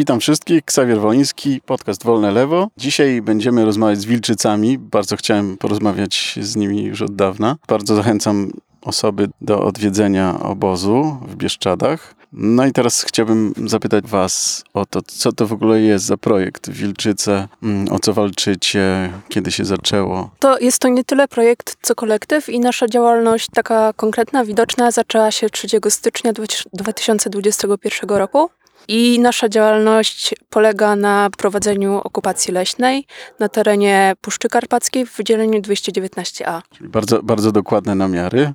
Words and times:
Witam 0.00 0.20
wszystkich, 0.20 0.64
Ksawier 0.64 1.00
Woliński, 1.00 1.60
podcast 1.66 2.04
Wolne 2.04 2.30
Lewo. 2.30 2.68
Dzisiaj 2.76 3.22
będziemy 3.22 3.64
rozmawiać 3.64 3.98
z 3.98 4.04
wilczycami. 4.04 4.78
Bardzo 4.78 5.16
chciałem 5.16 5.56
porozmawiać 5.56 6.38
z 6.42 6.56
nimi 6.56 6.82
już 6.84 7.02
od 7.02 7.16
dawna. 7.16 7.56
Bardzo 7.68 7.94
zachęcam 7.94 8.50
osoby 8.82 9.28
do 9.40 9.60
odwiedzenia 9.60 10.40
obozu 10.40 11.18
w 11.28 11.36
Bieszczadach. 11.36 12.14
No 12.32 12.66
i 12.66 12.72
teraz 12.72 13.02
chciałbym 13.02 13.54
zapytać 13.66 14.06
Was 14.06 14.64
o 14.74 14.86
to, 14.86 15.02
co 15.02 15.32
to 15.32 15.46
w 15.46 15.52
ogóle 15.52 15.80
jest 15.80 16.04
za 16.04 16.16
projekt 16.16 16.70
Wilczyce, 16.70 17.48
mm, 17.62 17.92
o 17.92 17.98
co 17.98 18.12
walczycie, 18.12 19.12
kiedy 19.28 19.52
się 19.52 19.64
zaczęło. 19.64 20.30
To 20.38 20.58
jest 20.58 20.78
to 20.78 20.88
nie 20.88 21.04
tyle 21.04 21.28
projekt, 21.28 21.76
co 21.82 21.94
kolektyw 21.94 22.48
i 22.48 22.60
nasza 22.60 22.86
działalność 22.86 23.48
taka 23.54 23.92
konkretna, 23.92 24.44
widoczna 24.44 24.90
zaczęła 24.90 25.30
się 25.30 25.50
3 25.50 25.90
stycznia 25.90 26.32
2021 26.72 28.18
roku. 28.18 28.50
I 28.88 29.20
nasza 29.20 29.48
działalność 29.48 30.34
polega 30.50 30.96
na 30.96 31.30
prowadzeniu 31.38 32.00
okupacji 32.04 32.52
leśnej 32.52 33.06
na 33.38 33.48
terenie 33.48 34.14
Puszczy 34.20 34.48
Karpackiej 34.48 35.06
w 35.06 35.16
wydzieleniu 35.16 35.60
219A. 35.60 36.60
Czyli 36.76 36.88
bardzo, 36.88 37.22
bardzo 37.22 37.52
dokładne 37.52 37.94
namiary. 37.94 38.52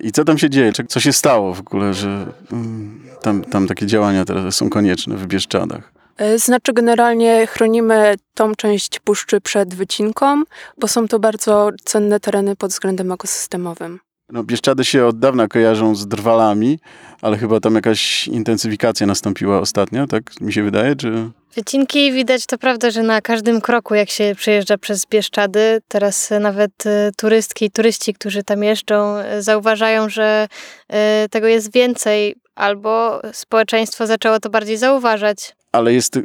I 0.00 0.12
co 0.12 0.24
tam 0.24 0.38
się 0.38 0.50
dzieje? 0.50 0.72
Co 0.88 1.00
się 1.00 1.12
stało 1.12 1.54
w 1.54 1.60
ogóle, 1.60 1.94
że 1.94 2.26
mm, 2.52 3.02
tam, 3.22 3.44
tam 3.44 3.66
takie 3.66 3.86
działania 3.86 4.24
teraz 4.24 4.56
są 4.56 4.70
konieczne 4.70 5.16
w 5.16 5.26
Bieszczadach? 5.26 5.92
E, 6.16 6.38
znaczy, 6.38 6.72
generalnie 6.72 7.46
chronimy 7.46 8.14
tą 8.34 8.54
część 8.54 9.00
puszczy 9.00 9.40
przed 9.40 9.74
wycinką, 9.74 10.42
bo 10.78 10.88
są 10.88 11.08
to 11.08 11.18
bardzo 11.18 11.70
cenne 11.84 12.20
tereny 12.20 12.56
pod 12.56 12.70
względem 12.70 13.12
ekosystemowym. 13.12 13.98
No, 14.32 14.44
Bieszczady 14.44 14.84
się 14.84 15.06
od 15.06 15.18
dawna 15.18 15.48
kojarzą 15.48 15.94
z 15.94 16.06
drwalami, 16.08 16.78
ale 17.22 17.38
chyba 17.38 17.60
tam 17.60 17.74
jakaś 17.74 18.28
intensyfikacja 18.28 19.06
nastąpiła 19.06 19.60
ostatnio, 19.60 20.06
tak 20.06 20.40
mi 20.40 20.52
się 20.52 20.62
wydaje, 20.62 20.96
czy... 20.96 21.30
Wycinki 21.54 22.12
widać 22.12 22.46
to 22.46 22.58
prawda, 22.58 22.90
że 22.90 23.02
na 23.02 23.20
każdym 23.20 23.60
kroku, 23.60 23.94
jak 23.94 24.10
się 24.10 24.34
przejeżdża 24.36 24.78
przez 24.78 25.06
Bieszczady, 25.06 25.80
teraz 25.88 26.30
nawet 26.40 26.86
e, 26.86 27.10
turystki 27.16 27.64
i 27.64 27.70
turyści, 27.70 28.14
którzy 28.14 28.42
tam 28.42 28.62
jeżdżą, 28.62 29.16
e, 29.16 29.42
zauważają, 29.42 30.08
że 30.08 30.48
e, 30.88 31.26
tego 31.30 31.46
jest 31.46 31.72
więcej, 31.72 32.34
albo 32.54 33.20
społeczeństwo 33.32 34.06
zaczęło 34.06 34.40
to 34.40 34.50
bardziej 34.50 34.76
zauważać. 34.76 35.56
Ale 35.72 35.92
jest 35.92 36.18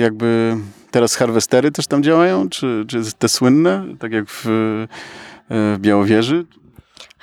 jakby 0.00 0.56
teraz 0.90 1.14
harwestery 1.14 1.70
też 1.70 1.86
tam 1.86 2.02
działają, 2.02 2.48
czy, 2.48 2.84
czy 2.88 3.02
te 3.18 3.28
słynne, 3.28 3.84
tak 3.98 4.12
jak 4.12 4.24
w, 4.28 4.44
w 5.50 5.76
Białowieży? 5.78 6.44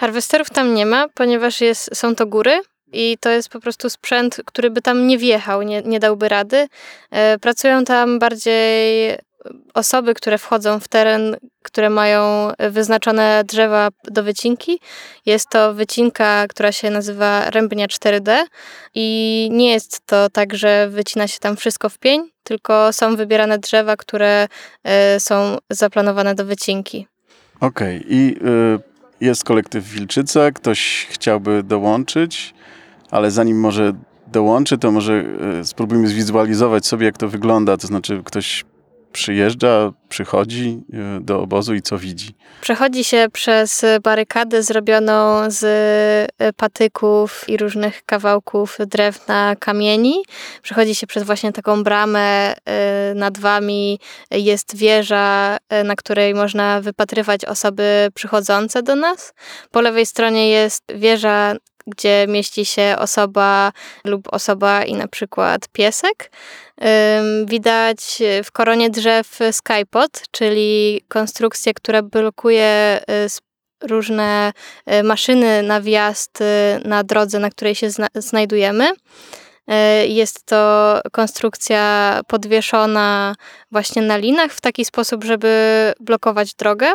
Harwesterów 0.04 0.50
tam 0.50 0.74
nie 0.74 0.86
ma, 0.86 1.08
ponieważ 1.14 1.62
jest, 1.62 1.96
są 1.96 2.16
to 2.16 2.26
góry 2.26 2.62
i 2.94 3.18
to 3.20 3.30
jest 3.30 3.50
po 3.50 3.60
prostu 3.60 3.90
sprzęt, 3.90 4.42
który 4.46 4.70
by 4.70 4.82
tam 4.82 5.08
nie 5.08 5.18
wjechał, 5.18 5.62
nie, 5.62 5.82
nie 5.82 6.00
dałby 6.00 6.30
rady. 6.30 6.68
E, 7.12 7.40
pracują 7.40 7.84
tam 7.86 8.20
bardziej 8.20 9.16
osoby, 9.74 10.14
które 10.14 10.38
wchodzą 10.38 10.80
w 10.80 10.88
teren, 10.88 11.36
które 11.62 11.90
mają 11.90 12.52
wyznaczone 12.60 13.44
drzewa 13.48 13.90
do 14.04 14.24
wycinki. 14.24 14.80
Jest 15.26 15.50
to 15.50 15.74
wycinka, 15.74 16.46
która 16.50 16.72
się 16.72 16.90
nazywa 16.90 17.50
rębnia 17.50 17.88
4D 17.88 18.44
i 18.96 19.50
nie 19.52 19.72
jest 19.72 20.06
to 20.06 20.30
tak, 20.30 20.56
że 20.56 20.90
wycina 20.90 21.28
się 21.28 21.40
tam 21.40 21.56
wszystko 21.56 21.90
w 21.90 21.98
pień, 21.98 22.30
tylko 22.44 22.94
są 22.94 23.16
wybierane 23.16 23.58
drzewa, 23.60 23.98
które 23.98 24.48
e, 24.84 25.20
są 25.20 25.58
zaplanowane 25.70 26.36
do 26.36 26.46
wycinki. 26.46 27.08
Okej, 27.60 27.98
okay. 27.98 28.10
i 28.10 28.38
y 28.44 28.93
jest 29.22 29.44
kolektyw 29.44 29.86
Wilczyca, 29.90 30.52
ktoś 30.52 31.08
chciałby 31.10 31.64
dołączyć, 31.64 32.54
ale 33.12 33.32
zanim 33.32 33.60
może 33.60 33.94
dołączy, 34.28 34.78
to 34.78 34.92
może 34.92 35.24
e, 35.60 35.66
spróbujmy 35.66 36.08
zwizualizować 36.08 36.86
sobie, 36.86 37.06
jak 37.06 37.18
to 37.18 37.28
wygląda. 37.28 37.78
To 37.78 37.88
znaczy, 37.88 38.22
ktoś 38.26 38.66
przyjeżdża, 39.14 39.94
przychodzi 40.10 40.82
e, 40.94 41.20
do 41.22 41.42
obozu 41.42 41.74
i 41.74 41.82
co 41.82 41.98
widzi? 41.98 42.36
Przechodzi 42.62 43.04
się 43.04 43.28
przez 43.34 43.86
barykadę 44.04 44.64
zrobioną 44.64 45.52
z 45.52 45.64
e, 46.40 46.54
patyków 46.54 47.46
i 47.48 47.58
różnych 47.58 48.06
kawałków 48.06 48.78
drewna, 48.88 49.56
kamieni. 49.60 50.24
Przechodzi 50.62 50.96
się 50.96 51.08
przez 51.08 51.24
właśnie 51.24 51.54
taką 51.54 51.84
bramę. 51.84 52.54
E, 52.66 53.14
nad 53.16 53.38
wami 53.38 54.00
jest 54.32 54.76
wieża, 54.76 55.58
na 55.86 55.96
której 55.96 56.34
można 56.34 56.82
wypatrywać 56.82 57.46
osoby 57.46 58.08
przychodzące 58.14 58.84
do 58.84 58.96
nas. 58.96 59.34
Po 59.72 59.82
lewej 59.82 60.06
stronie 60.06 60.50
jest 60.50 60.84
wieża, 60.96 61.56
gdzie 61.88 62.26
mieści 62.28 62.66
się 62.66 62.96
osoba 63.00 63.72
lub 64.06 64.34
osoba 64.34 64.84
i 64.84 64.94
na 64.94 65.08
przykład 65.08 65.68
piesek. 65.68 66.32
Widać 67.46 68.22
w 68.44 68.52
koronie 68.52 68.90
drzew 68.90 69.40
skypod, 69.52 70.24
czyli 70.32 71.02
konstrukcję, 71.08 71.74
która 71.74 72.02
blokuje 72.02 73.00
y, 73.10 73.88
różne 73.88 74.54
y, 74.92 75.04
maszyny 75.04 75.64
na 75.64 75.82
wjazd 75.82 76.42
y, 76.42 76.46
na 76.88 77.04
drodze, 77.04 77.40
na 77.40 77.50
której 77.50 77.76
się 77.76 77.90
znajdujemy. 78.16 78.92
E, 79.68 80.08
jest 80.08 80.46
to 80.46 81.00
konstrukcja 81.12 82.22
podwieszona 82.28 83.36
właśnie 83.72 84.02
na 84.02 84.18
linach 84.18 84.52
w 84.52 84.62
taki 84.62 84.86
sposób, 84.86 85.24
żeby 85.24 85.94
blokować 86.00 86.54
drogę. 86.54 86.92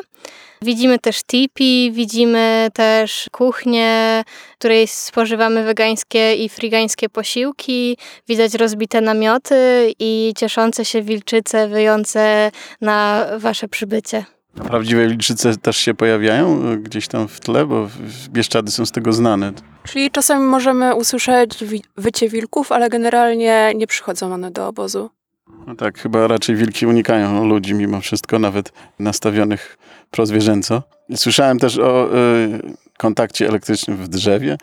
Widzimy 0.62 0.98
też 0.98 1.24
tipi, 1.24 1.92
widzimy 1.92 2.68
też 2.74 3.28
kuchnię, 3.32 4.24
w 4.54 4.58
której 4.58 4.88
spożywamy 4.88 5.64
wegańskie 5.64 6.34
i 6.34 6.48
frigańskie 6.48 7.08
posiłki. 7.08 7.98
Widać 8.28 8.54
rozbite 8.54 9.00
namioty 9.00 9.92
i 9.98 10.32
cieszące 10.36 10.84
się 10.84 11.02
wilczyce 11.02 11.68
wyjące 11.68 12.50
na 12.80 13.26
wasze 13.38 13.68
przybycie. 13.68 14.37
Prawdziwe 14.64 15.08
wilczyce 15.08 15.56
też 15.56 15.76
się 15.76 15.94
pojawiają 15.94 16.62
e, 16.62 16.76
gdzieś 16.76 17.08
tam 17.08 17.28
w 17.28 17.40
tle, 17.40 17.66
bo 17.66 17.88
Bieszczady 18.28 18.70
są 18.70 18.86
z 18.86 18.92
tego 18.92 19.12
znane. 19.12 19.52
Czyli 19.84 20.10
czasami 20.10 20.44
możemy 20.44 20.94
usłyszeć 20.94 21.64
wycie 21.96 22.28
wilków, 22.28 22.72
ale 22.72 22.88
generalnie 22.88 23.72
nie 23.74 23.86
przychodzą 23.86 24.32
one 24.32 24.50
do 24.50 24.68
obozu. 24.68 25.10
No 25.66 25.74
tak, 25.74 25.98
chyba 25.98 26.26
raczej 26.26 26.56
wilki 26.56 26.86
unikają 26.86 27.46
ludzi 27.46 27.74
mimo 27.74 28.00
wszystko, 28.00 28.38
nawet 28.38 28.72
nastawionych 28.98 29.78
prozwierzęco. 30.10 30.82
Słyszałem 31.16 31.58
też 31.58 31.78
o 31.78 32.16
y, 32.16 32.60
kontakcie 32.98 33.48
elektrycznym 33.48 33.96
w 33.96 34.08
drzewie. 34.08 34.56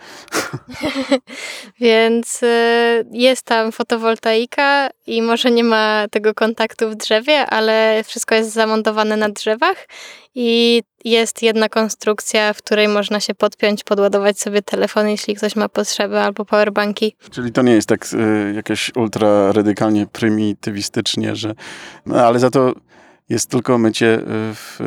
Więc 1.80 2.44
y, 2.44 3.06
jest 3.12 3.46
tam 3.46 3.72
fotowoltaika 3.72 4.90
i 5.08 5.22
może 5.22 5.52
nie 5.52 5.64
ma 5.64 6.06
tego 6.12 6.34
kontaktu 6.34 6.90
w 6.90 6.96
drzewie, 6.96 7.46
ale 7.46 8.04
wszystko 8.06 8.36
jest 8.36 8.54
zamontowane 8.54 9.18
na 9.18 9.30
drzewach 9.30 9.88
i 10.36 10.84
jest 11.06 11.42
jedna 11.44 11.70
konstrukcja, 11.70 12.54
w 12.54 12.58
której 12.58 12.88
można 12.88 13.20
się 13.20 13.36
podpiąć, 13.36 13.84
podładować 13.84 14.40
sobie 14.40 14.62
telefon, 14.62 15.10
jeśli 15.10 15.36
ktoś 15.36 15.56
ma 15.56 15.70
potrzeby, 15.70 16.20
albo 16.20 16.46
powerbanki. 16.46 17.16
Czyli 17.32 17.52
to 17.52 17.62
nie 17.62 17.74
jest 17.74 17.90
tak 17.90 18.08
y, 18.14 18.54
jakieś 18.56 18.92
ultra 18.96 19.52
radykalnie 19.52 20.08
prymitywistycznie, 20.08 21.36
że... 21.36 21.56
No, 22.06 22.16
ale 22.16 22.40
za 22.40 22.50
to 22.50 22.74
jest 23.30 23.50
tylko 23.50 23.78
mycie 23.78 24.20
w 24.28 24.80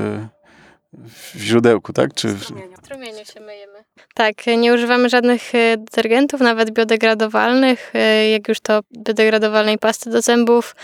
w 0.93 1.39
źródełku, 1.39 1.93
tak? 1.93 2.15
Czy 2.15 2.29
w 2.29 2.45
strumieniu. 2.45 2.77
w 2.77 2.79
strumieniu 2.79 3.25
się 3.25 3.41
myjemy. 3.41 3.78
Tak, 4.19 4.47
nie 4.59 4.75
używamy 4.75 5.09
żadnych 5.09 5.55
e, 5.55 5.77
detergentów, 5.77 6.41
nawet 6.41 6.71
biodegradowalnych, 6.71 7.91
e, 7.95 8.31
jak 8.31 8.49
już 8.49 8.61
to 8.61 8.81
biodegradowalnej 8.99 9.79
pasty 9.79 10.11
do 10.11 10.23
zębów. 10.23 10.77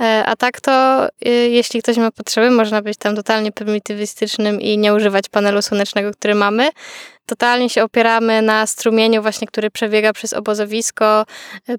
E, 0.00 0.24
a 0.26 0.36
tak 0.36 0.60
to, 0.60 1.08
jeśli 1.48 1.82
ktoś 1.82 1.96
ma 1.96 2.10
potrzeby, 2.10 2.50
można 2.50 2.82
być 2.82 2.98
tam 2.98 3.16
totalnie 3.16 3.52
prymitywistycznym 3.52 4.60
i 4.60 4.78
nie 4.78 4.94
używać 4.94 5.28
panelu 5.28 5.62
słonecznego, 5.62 6.10
który 6.12 6.34
mamy. 6.34 6.68
Totalnie 7.26 7.70
się 7.70 7.84
opieramy 7.84 8.42
na 8.42 8.66
strumieniu 8.66 9.22
właśnie, 9.22 9.46
który 9.46 9.70
przebiega 9.70 10.12
przez 10.12 10.32
obozowisko. 10.32 11.24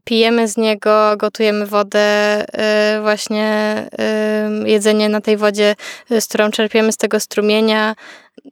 Pijemy 0.03 0.47
z 0.47 0.57
niego, 0.57 1.17
gotujemy 1.17 1.65
wodę, 1.65 2.45
właśnie 3.01 3.75
jedzenie 4.65 5.09
na 5.09 5.21
tej 5.21 5.37
wodzie, 5.37 5.75
z 6.19 6.27
którą 6.27 6.51
czerpiemy 6.51 6.91
z 6.91 6.97
tego 6.97 7.19
strumienia. 7.19 7.95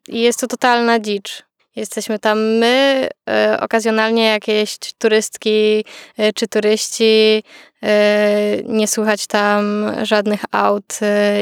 I 0.07 0.21
jest 0.21 0.39
to 0.39 0.47
totalna 0.47 0.99
dzicz. 0.99 1.50
Jesteśmy 1.75 2.19
tam 2.19 2.39
my, 2.57 3.09
e, 3.29 3.57
okazjonalnie 3.61 4.25
jakieś 4.25 4.77
turystki 4.97 5.85
e, 6.17 6.33
czy 6.33 6.47
turyści. 6.47 7.43
E, 7.83 8.57
nie 8.65 8.87
słychać 8.87 9.27
tam 9.27 9.91
żadnych 10.03 10.41
aut 10.51 10.99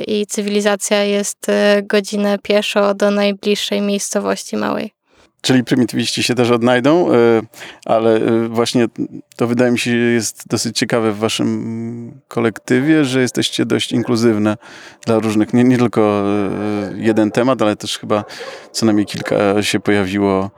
i 0.08 0.26
cywilizacja 0.26 1.04
jest 1.04 1.48
godzinę 1.84 2.40
pieszo 2.44 2.94
do 2.94 3.12
najbliższej 3.12 3.82
miejscowości 3.82 4.58
małej. 4.58 4.99
Czyli 5.42 5.64
prymitywiści 5.64 6.24
się 6.24 6.36
też 6.36 6.52
odnajdą, 6.52 7.14
e, 7.14 7.42
ale 7.86 8.16
e, 8.16 8.48
właśnie 8.48 8.86
to 9.36 9.48
wydaje 9.48 9.72
mi 9.72 9.80
się 9.80 9.92
jest 9.92 10.48
dosyć 10.48 10.78
ciekawe 10.78 11.12
w 11.12 11.18
waszym 11.18 12.20
kolektywie, 12.28 13.06
że 13.06 13.22
jesteście 13.22 13.66
dość 13.66 13.92
inkluzywne 13.92 14.58
dla 15.06 15.20
różnych, 15.20 15.54
nie, 15.54 15.64
nie 15.64 15.78
tylko 15.78 16.02
e, 16.02 16.94
jeden 16.96 17.32
temat, 17.32 17.62
ale 17.62 17.76
też 17.76 18.00
chyba 18.00 18.24
co 18.72 18.86
najmniej 18.86 19.06
kilka 19.06 19.64
się 19.64 19.80
pojawiło, 19.80 20.52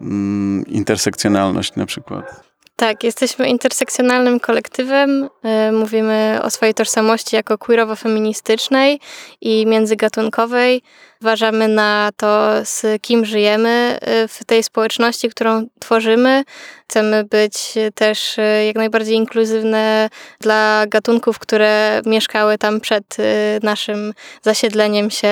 mm, 0.00 0.66
intersekcjonalność 0.66 1.74
na 1.76 1.86
przykład. 1.86 2.51
Tak, 2.76 3.04
jesteśmy 3.04 3.48
intersekcjonalnym 3.48 4.40
kolektywem. 4.40 5.28
Y, 5.68 5.72
Mówimy 5.72 6.38
o 6.42 6.50
swojej 6.50 6.74
tożsamości 6.74 7.36
jako 7.36 7.58
queerowo-feministycznej 7.58 9.00
i 9.40 9.66
międzygatunkowej. 9.66 10.82
Uważamy 11.20 11.68
na 11.68 12.10
to, 12.16 12.50
z 12.64 13.02
kim 13.02 13.24
żyjemy 13.24 13.98
y, 14.24 14.28
w 14.28 14.44
tej 14.44 14.62
społeczności, 14.62 15.28
którą 15.28 15.66
tworzymy. 15.80 16.44
Chcemy 16.88 17.24
być 17.24 17.74
też 17.94 18.38
y, 18.38 18.64
jak 18.66 18.76
najbardziej 18.76 19.16
inkluzywne 19.16 20.10
dla 20.40 20.84
gatunków, 20.88 21.38
które 21.38 22.02
mieszkały 22.06 22.58
tam 22.58 22.80
przed 22.80 23.16
naszym 23.62 24.14
zasiedleniem 24.42 25.10
się 25.10 25.28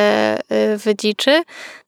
w 0.50 0.94
dziczy. 0.98 1.42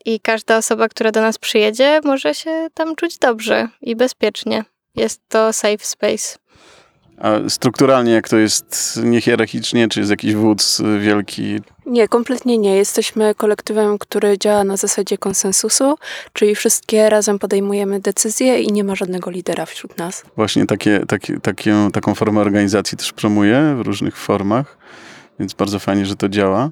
I 0.04 0.20
każda 0.20 0.56
osoba, 0.56 0.88
która 0.88 1.12
do 1.12 1.20
nas 1.20 1.38
przyjedzie, 1.38 2.00
może 2.04 2.34
się 2.34 2.68
tam 2.74 2.96
czuć 2.96 3.18
dobrze 3.18 3.68
i 3.82 3.96
bezpiecznie. 3.96 4.64
Jest 4.96 5.20
to 5.28 5.52
safe 5.52 5.78
space. 5.84 6.38
A 7.18 7.48
strukturalnie 7.48 8.12
jak 8.12 8.28
to 8.28 8.36
jest 8.36 9.00
niehierarchicznie, 9.04 9.88
czy 9.88 10.00
jest 10.00 10.10
jakiś 10.10 10.34
wódz 10.34 10.82
wielki? 11.00 11.60
Nie, 11.86 12.08
kompletnie 12.08 12.58
nie. 12.58 12.76
Jesteśmy 12.76 13.34
kolektywem, 13.34 13.98
który 13.98 14.38
działa 14.38 14.64
na 14.64 14.76
zasadzie 14.76 15.18
konsensusu, 15.18 15.94
czyli 16.32 16.54
wszystkie 16.54 17.10
razem 17.10 17.38
podejmujemy 17.38 18.00
decyzje 18.00 18.60
i 18.60 18.72
nie 18.72 18.84
ma 18.84 18.94
żadnego 18.94 19.30
lidera 19.30 19.66
wśród 19.66 19.98
nas. 19.98 20.24
Właśnie 20.36 20.66
takie, 20.66 21.06
takie, 21.08 21.40
takie, 21.40 21.88
taką 21.92 22.14
formę 22.14 22.40
organizacji 22.40 22.98
też 22.98 23.12
promuje 23.12 23.74
w 23.78 23.80
różnych 23.80 24.16
formach, 24.16 24.78
więc 25.38 25.54
bardzo 25.54 25.78
fajnie, 25.78 26.06
że 26.06 26.16
to 26.16 26.28
działa. 26.28 26.70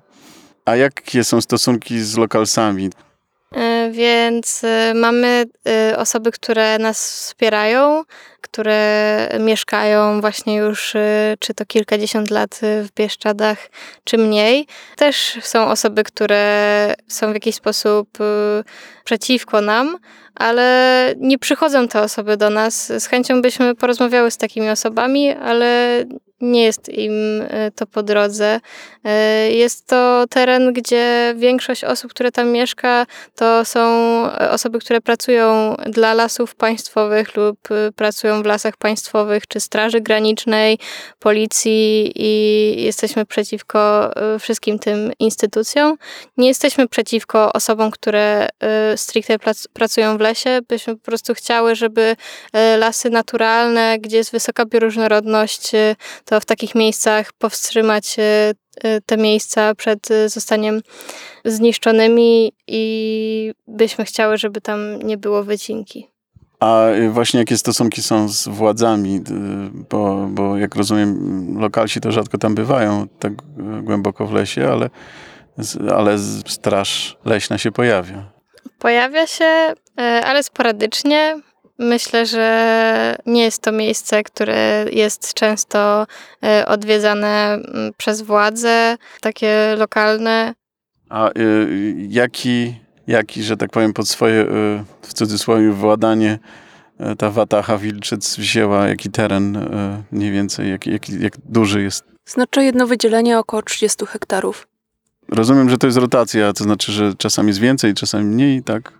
A 0.64 0.76
jakie 0.76 1.24
są 1.24 1.40
stosunki 1.40 2.00
z 2.00 2.16
lokalsami? 2.16 2.90
Więc 3.90 4.64
y, 4.64 4.94
mamy 4.94 5.44
y, 5.92 5.96
osoby, 5.96 6.30
które 6.30 6.78
nas 6.78 7.10
wspierają, 7.12 8.04
które 8.40 9.28
mieszkają 9.40 10.20
właśnie 10.20 10.56
już 10.56 10.94
y, 10.94 11.36
czy 11.38 11.54
to 11.54 11.66
kilkadziesiąt 11.66 12.30
lat 12.30 12.60
w 12.62 12.88
Bieszczadach, 12.96 13.58
czy 14.04 14.18
mniej. 14.18 14.66
Też 14.96 15.38
są 15.42 15.66
osoby, 15.66 16.04
które 16.04 16.94
są 17.08 17.30
w 17.30 17.34
jakiś 17.34 17.54
sposób 17.54 18.08
przeciwko 19.04 19.60
nam, 19.60 19.98
ale 20.34 21.14
nie 21.16 21.38
przychodzą 21.38 21.88
te 21.88 22.02
osoby 22.02 22.36
do 22.36 22.50
nas. 22.50 22.92
Z 22.98 23.06
chęcią 23.06 23.42
byśmy 23.42 23.74
porozmawiały 23.74 24.30
z 24.30 24.36
takimi 24.36 24.70
osobami, 24.70 25.30
ale 25.30 26.04
nie 26.40 26.64
jest 26.64 26.88
im 26.88 27.42
y, 27.42 27.72
to 27.74 27.86
po 27.86 28.02
drodze. 28.02 28.60
Y, 29.06 29.52
Jest 29.52 29.86
to 29.86 30.24
teren, 30.30 30.72
gdzie 30.72 31.34
większość 31.36 31.84
osób, 31.84 32.10
które 32.10 32.32
tam 32.32 32.50
mieszka, 32.50 33.06
to 33.34 33.64
są 33.64 33.80
e, 34.26 34.50
osoby, 34.50 34.78
które 34.78 35.00
pracują 35.00 35.76
dla 35.86 36.14
lasów 36.14 36.54
państwowych 36.54 37.36
lub 37.36 37.58
pracują 37.96 38.42
w 38.42 38.46
lasach 38.46 38.76
państwowych, 38.76 39.46
czy 39.46 39.60
Straży 39.60 40.00
Granicznej, 40.00 40.78
policji 41.18 42.12
i 42.16 42.82
jesteśmy 42.82 43.26
przeciwko 43.26 44.10
wszystkim 44.38 44.78
tym 44.78 45.12
instytucjom. 45.18 45.96
Nie 46.36 46.48
jesteśmy 46.48 46.88
przeciwko 46.88 47.52
osobom, 47.52 47.90
które 47.90 48.48
stricte 48.96 49.36
pracują 49.72 50.18
w 50.18 50.20
lesie. 50.20 50.58
Byśmy 50.68 50.96
po 50.96 51.04
prostu 51.04 51.34
chciały, 51.34 51.74
żeby 51.74 52.16
lasy 52.78 53.10
naturalne, 53.10 53.98
gdzie 53.98 54.16
jest 54.16 54.32
wysoka 54.32 54.64
bioróżnorodność, 54.66 55.72
to 56.30 56.40
w 56.40 56.44
takich 56.44 56.74
miejscach 56.74 57.32
powstrzymać 57.32 58.16
y, 58.18 58.22
y, 58.88 59.00
te 59.06 59.16
miejsca 59.16 59.74
przed 59.74 60.10
y, 60.10 60.28
zostaniem 60.28 60.80
zniszczonymi 61.44 62.52
i 62.66 63.52
byśmy 63.68 64.04
chciały, 64.04 64.38
żeby 64.38 64.60
tam 64.60 65.02
nie 65.02 65.16
było 65.16 65.44
wycinki. 65.44 66.10
A 66.60 66.86
właśnie 67.10 67.40
jakie 67.40 67.58
stosunki 67.58 68.02
są 68.02 68.28
z 68.28 68.48
władzami? 68.48 69.20
Bo, 69.90 70.28
bo 70.30 70.56
jak 70.56 70.74
rozumiem, 70.76 71.54
lokalsi 71.58 72.00
to 72.00 72.12
rzadko 72.12 72.38
tam 72.38 72.54
bywają 72.54 73.08
tak 73.18 73.32
głęboko 73.82 74.26
w 74.26 74.32
lesie, 74.32 74.68
ale, 74.68 74.90
ale 75.96 76.18
straż 76.46 77.16
leśna 77.24 77.58
się 77.58 77.72
pojawia. 77.72 78.32
Pojawia 78.78 79.26
się, 79.26 79.74
ale 80.24 80.42
sporadycznie. 80.42 81.40
Myślę, 81.82 82.26
że 82.26 83.16
nie 83.26 83.42
jest 83.42 83.62
to 83.62 83.72
miejsce, 83.72 84.22
które 84.22 84.84
jest 84.92 85.34
często 85.34 86.06
y, 86.62 86.66
odwiedzane 86.66 87.52
mm, 87.54 87.92
przez 87.96 88.22
władze, 88.22 88.96
takie 89.20 89.74
lokalne. 89.78 90.54
A 91.08 91.28
y, 91.28 91.94
jaki, 92.08 92.74
jaki, 93.06 93.42
że 93.42 93.56
tak 93.56 93.70
powiem, 93.70 93.92
pod 93.92 94.08
swoje, 94.08 94.42
y, 94.42 94.46
w 95.02 95.14
cudzysłowie, 95.14 95.70
władanie 95.70 96.38
y, 97.12 97.16
ta 97.16 97.30
Wataha 97.30 97.78
Wilczyc 97.78 98.36
wzięła, 98.36 98.88
jaki 98.88 99.10
teren 99.10 99.56
y, 99.56 100.02
mniej 100.12 100.30
więcej, 100.30 100.70
jaki, 100.70 100.92
jaki, 100.92 101.20
jak 101.20 101.32
duży 101.44 101.82
jest? 101.82 102.04
Znaczy 102.26 102.64
jedno 102.64 102.86
wydzielenie 102.86 103.38
około 103.38 103.62
30 103.62 104.06
hektarów. 104.06 104.69
Rozumiem, 105.30 105.70
że 105.70 105.78
to 105.78 105.86
jest 105.86 105.98
rotacja, 105.98 106.52
to 106.52 106.64
znaczy, 106.64 106.92
że 106.92 107.14
czasami 107.14 107.48
jest 107.48 107.60
więcej, 107.60 107.94
czasami 107.94 108.24
mniej, 108.24 108.62
tak? 108.62 108.92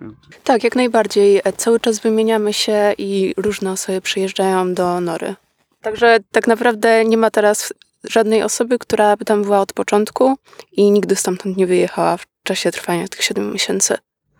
Tak, 0.44 0.64
jak 0.64 0.76
najbardziej. 0.76 1.40
Cały 1.56 1.80
czas 1.80 1.98
wymieniamy 1.98 2.52
się 2.52 2.92
i 2.98 3.34
różne 3.36 3.72
osoby 3.72 4.00
przyjeżdżają 4.00 4.74
do 4.74 5.00
Nory. 5.00 5.34
Także 5.82 6.18
tak 6.32 6.46
naprawdę 6.46 7.04
nie 7.04 7.16
ma 7.16 7.30
teraz 7.30 7.72
żadnej 8.04 8.42
osoby, 8.42 8.78
która 8.78 9.16
by 9.16 9.24
tam 9.24 9.42
była 9.42 9.60
od 9.60 9.72
początku 9.72 10.36
i 10.72 10.90
nigdy 10.90 11.16
stamtąd 11.16 11.56
nie 11.56 11.66
wyjechała 11.66 12.16
w 12.16 12.26
czasie 12.42 12.70
trwania 12.70 13.08
tych 13.08 13.22
7 13.22 13.52
miesięcy. 13.52 13.96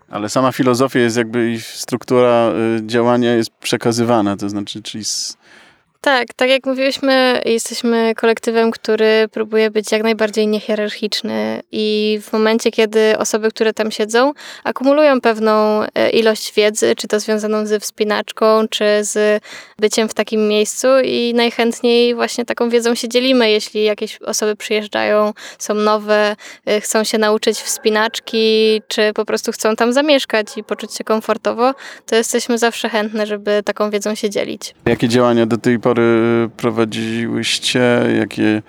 Ale 0.09 0.29
sama 0.29 0.51
filozofia 0.51 0.99
jest 0.99 1.17
jakby 1.17 1.51
i 1.51 1.61
struktura 1.61 2.51
y, 2.79 2.87
działania 2.87 3.35
jest 3.35 3.51
przekazywana, 3.51 4.37
to 4.37 4.49
znaczy, 4.49 4.81
czyli 4.81 5.05
z, 5.05 5.37
Tak, 6.03 6.33
tak 6.33 6.49
jak 6.49 6.65
mówiłyśmy, 6.65 7.41
jesteśmy 7.45 8.15
kolektywem, 8.15 8.71
który 8.71 9.27
próbuje 9.31 9.71
być 9.71 9.91
jak 9.91 10.03
najbardziej 10.03 10.47
niehierarchiczny 10.47 11.61
i 11.71 12.19
w 12.21 12.33
momencie, 12.33 12.71
kiedy 12.71 13.17
osoby, 13.17 13.49
które 13.49 13.73
tam 13.73 13.91
siedzą, 13.91 14.33
akumulują 14.63 15.21
pewną 15.21 15.83
e, 15.83 16.09
ilość 16.09 16.53
wiedzy, 16.53 16.95
czy 16.95 17.07
to 17.07 17.19
związaną 17.19 17.65
ze 17.65 17.79
wspinaczką, 17.79 18.67
czy 18.67 18.85
z 19.01 19.43
byciem 19.79 20.09
w 20.09 20.13
takim 20.13 20.47
miejscu 20.47 20.87
i 21.03 21.33
najchętniej 21.35 22.15
właśnie 22.15 22.45
taką 22.45 22.69
wiedzą 22.69 22.95
się 22.95 23.09
dzielimy, 23.09 23.51
jeśli 23.51 23.83
jakieś 23.83 24.21
osoby 24.21 24.55
przyjeżdżają, 24.55 25.33
są 25.59 25.73
nowe, 25.73 26.35
e, 26.65 26.81
chcą 26.81 27.03
się 27.03 27.17
nauczyć 27.17 27.57
wspinaczki, 27.57 28.81
czy 28.87 29.13
po 29.13 29.25
prostu 29.25 29.51
chcą 29.51 29.75
tam 29.75 29.93
zamieszkać 29.93 30.57
i 30.57 30.63
poczuć 30.63 30.95
się 30.95 31.03
komfortowo, 31.03 31.73
to 32.05 32.15
jesteśmy 32.15 32.57
zawsze 32.57 32.89
chętne, 32.89 33.27
żeby 33.27 33.61
taką 33.65 33.89
wiedzą 33.89 34.15
się 34.15 34.29
dzielić. 34.29 34.73
jakie 34.85 35.07
działania 35.07 35.45
do 35.45 35.57
tej 35.57 35.79
pory 35.79 35.90
prowadziłyście, 36.57 38.03
jakie 38.19 38.61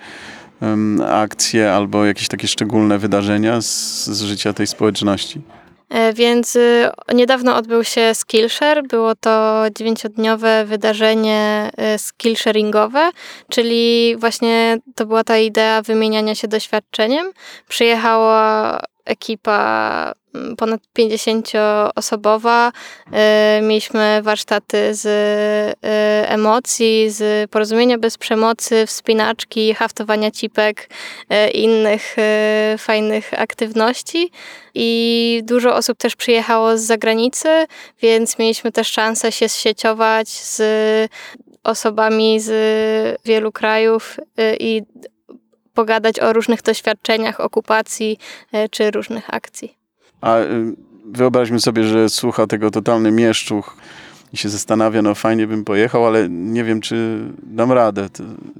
akcje 1.09 1.73
albo 1.73 2.05
jakieś 2.05 2.27
takie 2.27 2.47
szczególne 2.47 2.97
wydarzenia 2.97 3.61
z, 3.61 4.05
z 4.05 4.21
życia 4.21 4.53
tej 4.53 4.67
społeczności? 4.67 5.41
E, 5.89 6.13
Więc 6.13 6.55
y, 6.55 6.89
niedawno 7.13 7.55
odbył 7.55 7.83
się 7.83 8.15
Skillshare. 8.15 8.83
Było 8.87 9.15
to 9.15 9.63
dziewięciodniowe 9.75 10.65
wydarzenie 10.65 11.71
y, 11.95 11.99
skillsharingowe, 11.99 13.09
czyli 13.49 14.15
właśnie 14.17 14.77
to 14.95 15.05
była 15.05 15.23
ta 15.23 15.37
idea 15.37 15.81
wymieniania 15.81 16.35
się 16.35 16.47
doświadczeniem. 16.47 17.25
Przyjechała 17.67 18.79
ekipa 19.05 20.11
ponad 20.57 20.81
50-osobowa. 20.99 22.71
Y, 23.07 23.61
Mieliśmy 23.61 24.19
warsztaty 24.23 24.95
z 24.95 25.05
y, 25.05 26.29
emocji, 26.29 27.09
z 27.09 27.51
porozumienia 27.51 27.97
bez 27.97 28.17
przemocy, 28.17 28.85
wspinaczki, 28.87 29.73
haftowania 29.73 30.31
cipek 30.31 30.89
i 31.53 31.63
innych 31.63 32.15
y, 32.73 32.77
fajnych 32.77 33.31
aktywności. 33.39 34.31
I 34.75 35.41
dużo 35.43 35.75
osób 35.75 35.97
też 35.97 36.15
przyjechało 36.15 36.77
z 36.77 36.81
zagranicy, 36.81 37.65
więc 38.01 38.39
mieliśmy 38.39 38.71
też 38.71 38.87
szansę 38.87 39.31
się 39.31 39.49
sieciować 39.49 40.29
z 40.29 40.61
osobami 41.63 42.39
z 42.39 43.21
wielu 43.25 43.51
krajów 43.51 44.17
i 44.59 44.81
pogadać 45.73 46.19
o 46.19 46.33
różnych 46.33 46.61
doświadczeniach 46.61 47.39
okupacji 47.39 48.17
czy 48.71 48.91
różnych 48.91 49.33
akcji. 49.33 49.82
A 50.23 50.39
y, 50.39 50.75
wyobraźmy 51.05 51.59
sobie, 51.59 51.83
że 51.83 52.09
słucha 52.09 52.47
tego 52.47 52.71
totalny 52.71 53.11
mieszczuch 53.11 53.77
i 54.33 54.37
się 54.37 54.49
zastanawia, 54.49 55.01
no 55.01 55.15
fajnie 55.15 55.47
bym 55.47 55.65
pojechał, 55.65 56.05
ale 56.05 56.29
nie 56.29 56.63
wiem, 56.63 56.81
czy 56.81 57.19
dam 57.43 57.71
radę. 57.71 58.09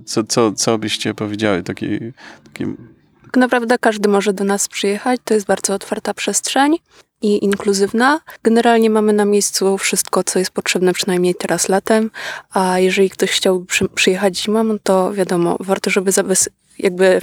Co, 0.05 0.23
co, 0.23 0.51
co 0.51 0.77
byście 0.77 1.13
powiedziały 1.13 1.63
takiej, 1.63 2.13
takiej 2.43 2.67
Tak 3.25 3.37
naprawdę 3.37 3.77
każdy 3.77 4.09
może 4.09 4.33
do 4.33 4.43
nas 4.43 4.67
przyjechać. 4.67 5.21
To 5.23 5.33
jest 5.33 5.45
bardzo 5.45 5.73
otwarta 5.73 6.13
przestrzeń 6.13 6.77
i 7.21 7.45
inkluzywna. 7.45 8.19
Generalnie 8.43 8.89
mamy 8.89 9.13
na 9.13 9.25
miejscu 9.25 9.77
wszystko, 9.77 10.23
co 10.23 10.39
jest 10.39 10.51
potrzebne, 10.51 10.93
przynajmniej 10.93 11.35
teraz 11.35 11.69
latem. 11.69 12.11
A 12.51 12.79
jeżeli 12.79 13.09
ktoś 13.09 13.31
chciałby 13.31 13.65
przy, 13.65 13.89
przyjechać 13.89 14.37
zimą, 14.37 14.79
to 14.83 15.13
wiadomo, 15.13 15.57
warto, 15.59 15.89
żeby 15.89 16.11
jakby 16.79 17.21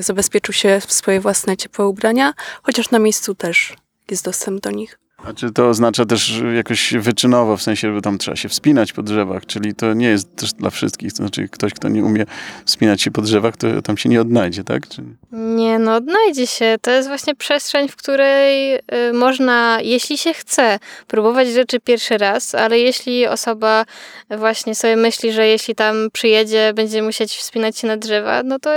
zabezpieczył 0.00 0.54
się 0.54 0.80
w 0.86 0.92
swoje 0.92 1.20
własne 1.20 1.56
ciepłe 1.56 1.86
ubrania, 1.86 2.32
chociaż 2.62 2.90
na 2.90 2.98
miejscu 2.98 3.34
też 3.34 3.76
jest 4.10 4.24
dostęp 4.24 4.60
do 4.60 4.70
nich. 4.70 5.01
A 5.24 5.32
czy 5.32 5.52
to 5.52 5.68
oznacza 5.68 6.04
też 6.04 6.42
jakoś 6.56 6.94
wyczynowo, 6.94 7.56
w 7.56 7.62
sensie, 7.62 7.94
że 7.94 8.00
tam 8.00 8.18
trzeba 8.18 8.36
się 8.36 8.48
wspinać 8.48 8.92
po 8.92 9.02
drzewach, 9.02 9.46
czyli 9.46 9.74
to 9.74 9.94
nie 9.94 10.06
jest 10.06 10.36
też 10.36 10.52
dla 10.52 10.70
wszystkich, 10.70 11.12
to 11.12 11.16
znaczy 11.16 11.48
ktoś, 11.48 11.74
kto 11.74 11.88
nie 11.88 12.04
umie 12.04 12.24
wspinać 12.64 13.02
się 13.02 13.10
po 13.10 13.22
drzewach, 13.22 13.56
to 13.56 13.82
tam 13.82 13.96
się 13.96 14.08
nie 14.08 14.20
odnajdzie, 14.20 14.64
tak? 14.64 14.88
Czy... 14.88 15.02
Nie, 15.32 15.78
no 15.78 15.94
odnajdzie 15.94 16.46
się. 16.46 16.76
To 16.82 16.90
jest 16.90 17.08
właśnie 17.08 17.34
przestrzeń, 17.34 17.88
w 17.88 17.96
której 17.96 18.74
y, 18.74 18.80
można, 19.12 19.78
jeśli 19.82 20.18
się 20.18 20.34
chce, 20.34 20.78
próbować 21.06 21.48
rzeczy 21.48 21.80
pierwszy 21.80 22.18
raz, 22.18 22.54
ale 22.54 22.78
jeśli 22.78 23.26
osoba 23.26 23.84
właśnie 24.30 24.74
sobie 24.74 24.96
myśli, 24.96 25.32
że 25.32 25.46
jeśli 25.46 25.74
tam 25.74 25.96
przyjedzie, 26.12 26.72
będzie 26.74 27.02
musieć 27.02 27.36
wspinać 27.36 27.78
się 27.78 27.86
na 27.86 27.96
drzewa, 27.96 28.42
no 28.42 28.58
to 28.58 28.70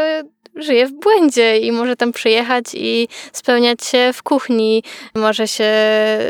żyje 0.55 0.87
w 0.87 0.91
błędzie 0.91 1.59
i 1.59 1.71
może 1.71 1.95
tam 1.95 2.11
przyjechać 2.11 2.65
i 2.73 3.07
spełniać 3.33 3.85
się 3.85 4.11
w 4.13 4.23
kuchni, 4.23 4.83
może 5.15 5.47
się 5.47 5.71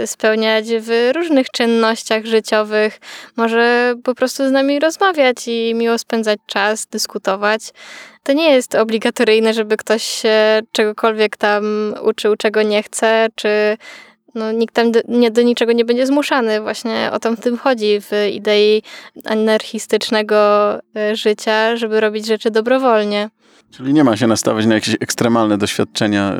spełniać 0.07 0.65
w 0.79 1.11
różnych 1.15 1.49
czynnościach 1.49 2.25
życiowych, 2.25 2.99
może 3.37 3.95
po 4.03 4.15
prostu 4.15 4.49
z 4.49 4.51
nami 4.51 4.79
rozmawiać 4.79 5.47
i 5.47 5.73
miło 5.75 5.97
spędzać 5.97 6.39
czas, 6.45 6.85
dyskutować. 6.85 7.61
To 8.23 8.33
nie 8.33 8.51
jest 8.51 8.75
obligatoryjne, 8.75 9.53
żeby 9.53 9.77
ktoś 9.77 10.03
się 10.03 10.61
czegokolwiek 10.71 11.37
tam 11.37 11.93
uczył, 12.03 12.35
czego 12.35 12.61
nie 12.61 12.83
chce, 12.83 13.27
czy 13.35 13.77
no, 14.35 14.51
nikt 14.51 14.75
tam 14.75 14.91
do, 14.91 14.99
nie, 15.07 15.31
do 15.31 15.41
niczego 15.41 15.71
nie 15.71 15.85
będzie 15.85 16.07
zmuszany. 16.07 16.61
Właśnie 16.61 17.09
o 17.13 17.19
to 17.19 17.35
w 17.35 17.39
tym 17.39 17.57
chodzi, 17.57 18.01
w 18.01 18.11
idei 18.33 18.83
anarchistycznego 19.25 20.35
e, 20.95 21.15
życia, 21.15 21.75
żeby 21.75 21.99
robić 21.99 22.25
rzeczy 22.25 22.51
dobrowolnie. 22.51 23.29
Czyli 23.71 23.93
nie 23.93 24.03
ma 24.03 24.17
się 24.17 24.27
nastawiać 24.27 24.65
na 24.65 24.75
jakieś 24.75 24.95
ekstremalne 24.99 25.57
doświadczenia 25.57 26.35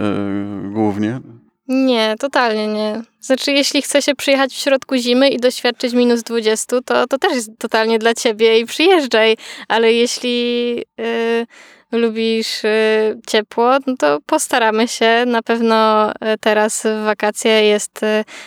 yy, 0.64 0.70
głównie? 0.72 1.20
Nie, 1.68 2.16
totalnie 2.20 2.68
nie. 2.68 3.02
Znaczy, 3.20 3.52
jeśli 3.52 3.82
chce 3.82 4.02
się 4.02 4.16
przyjechać 4.16 4.54
w 4.54 4.58
środku 4.60 4.96
zimy 4.96 5.30
i 5.30 5.40
doświadczyć 5.40 5.94
minus 5.94 6.24
20, 6.24 6.82
to, 6.86 7.08
to 7.08 7.18
też 7.18 7.34
jest 7.34 7.50
totalnie 7.58 8.00
dla 8.00 8.14
ciebie 8.14 8.60
i 8.60 8.66
przyjeżdżaj. 8.66 9.38
Ale 9.68 9.94
jeśli 9.94 10.76
yy, 10.98 11.46
lubisz 11.92 12.64
yy, 12.64 13.22
ciepło, 13.28 13.78
no 13.88 13.96
to 13.98 14.20
postaramy 14.26 14.88
się. 14.88 15.24
Na 15.28 15.42
pewno 15.42 16.12
teraz 16.40 16.84
w 17.02 17.06
wakacje 17.06 17.52
jest 17.52 18.02